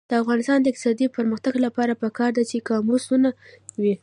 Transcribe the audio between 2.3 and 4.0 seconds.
ده چې قاموسونه وي.